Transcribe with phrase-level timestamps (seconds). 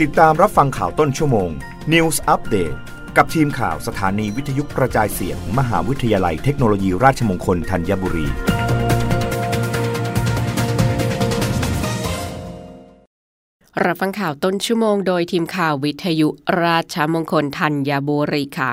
[0.00, 1.50] ติดตามรับฟังข่าวต้นชั่วโมง
[1.92, 2.76] News Update
[3.16, 8.26] กับทีมข่าวสถานีวิทยุกระจายเสียง มหาวิทยาลัยเทคโนโลยีราชมงคลธัญบุรี
[13.84, 16.28] รับฟังข่าวต้นชั่วโมงโดยทีมข่าววิทยุ
[16.62, 18.70] ราชมงคลธัญบุรีค่ะ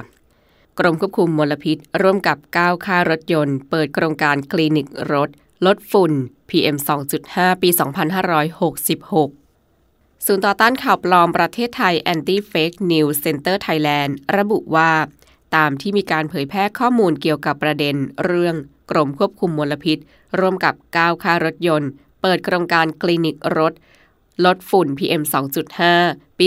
[0.79, 5.29] กรมควบคุมมลพิษ ร่วมกับก้าวค่ารถยนต์ เปิดโครงการคลินิกรถ
[5.65, 6.11] ลดฝุ่น
[6.49, 6.77] PM
[7.19, 9.48] 2.5 ปี 2566
[10.25, 14.91] ศูนย์ต่อต้านข่าวปลอมประเทศไทย Anti Fake News Center Thailand ระบุว่า
[15.55, 18.55] ตามที่มีการเผยแพร่ข้อมูลเกี่ยวกับประเด็น เรื่อง
[18.91, 19.97] กรมควบคุมมลพิษ
[20.39, 21.89] ร่วมกับก้าวค่ารถยนต์
[22.21, 23.73] เปิดโครงการคลินิกรถ
[24.45, 25.21] ลดฝุ่น PM
[25.81, 26.45] 2.5 ปี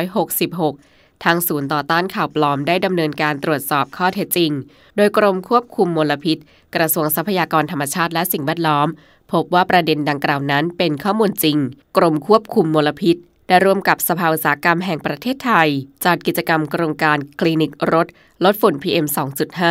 [0.00, 4.52] 2566 ทางศูนย์ต่อต้านข่าวปลอมได้ดำเนินการตรวจสอบข้อเท็จจริง
[4.96, 6.38] โดยกรมควบคุมมลพิษ
[6.74, 8.88] กระทรวงทรัพยากรธรรมชาติและสิ่งแวดล้อม
[9.32, 11.58] พบว่าประเด็นดังกล่าวนั้นเป็นข้อมูลจริง
[11.96, 13.16] กรมควบคุมมลพิษ
[13.48, 15.68] ได้ร่วมกับสภาอุตสาหกรรมแห่งประเทศไทย
[16.04, 18.06] จัดกิจกรรมโครงการคลินิกรถ
[18.44, 19.06] ลดฝุ่น PM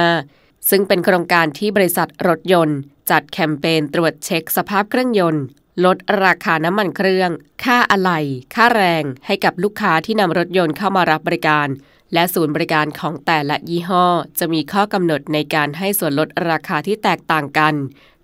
[0.02, 2.80] 2.5 ซึ่งเป็นโครงการที่บริษัทรถยนต์
[3.12, 5.44] จัดแคมเปญตรวจเช็คสภาพเครื่องยนต์
[5.86, 7.32] ลดราคาน้ำมันเครื่อง
[7.64, 8.20] ค่าอะไหล่
[8.56, 11.68] ค่าแรงให้กับลูกค้าที่นำรถยนต์เข้ามารับบริการ
[12.14, 14.06] และศูนย์บริการของแต่ละยี่ห้อ
[14.40, 17.74] จะมีข้อกำหนดในการให้ส่วนลดราคาที่แตกต่างกัน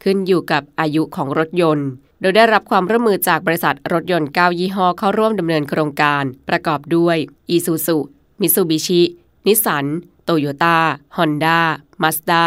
[0.03, 1.87] ขึ้นอยู่กับอายุของรถยนต์
[2.21, 7.17] โดยได้รับความร่วมมือจากบริษัทรถยนต์ 9 ยี่ห้อเข้าร่วมดำเนินโครงการ ประกอบด้วย
[7.55, 7.97] Isuzu
[8.41, 9.01] Mitsubishi
[9.47, 9.85] นิสสัน
[10.23, 10.77] โตโยต้า
[11.15, 11.59] ฮอนด้า
[12.01, 12.45] มาสด้า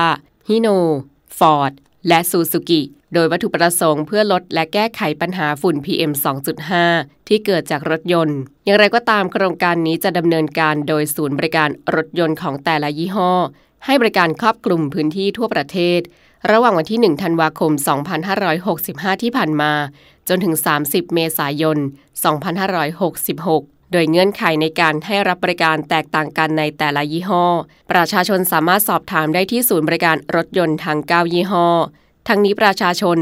[0.48, 0.68] ฮิโน
[1.38, 1.72] ฟอร์ด
[2.08, 2.82] และซูซูกิ
[3.14, 6.12] โดยวัตถุประสงค์เพื่อลดและแก้ไขปัญหาฝุ่น PM
[6.70, 13.32] 2.5 ที่เกิดจากรถยนต์ อย่างไรก็ตามโครงการนี้จะดำเนินการโดยศูนย์บริการรถยนต์ของแต่ละยี่ห้อ
[13.84, 16.00] ให้บริการครอบคลุมพื้นที่ทั่วประเทศ
[16.50, 17.72] ระหว่างวันที่ 1 ธันวาคม
[18.46, 19.72] 2565 ที่ผ่านมา
[20.28, 21.78] จนถึง 30 เมษายน
[22.64, 27.44] 2566โดยเงื่อนไขในการให้รับบริการแตกต่างกันในแต่ละยี่ห้อ
[27.92, 31.68] ประชาชนสามารถสอบถามได้ที่ศูนย์บริการรถยนต์ทาง9 ยี่ห้อ
[32.28, 33.18] ทั้งนี้ประชาชน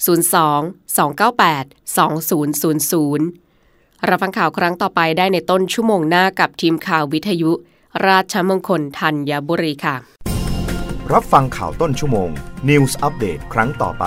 [0.06, 7.50] 02 298 2000 รับฟังข่าวครั้งต่อไปได้ในต้นชั่วโมงหน้ากับทีมข่าววิทยุ
[8.06, 9.96] ราชมงคลธัญบุรีค่ะ
[11.12, 12.30] รับฟังข่าวต้นชั่วโมง
[12.68, 14.06] News Update ครั้งต่อไป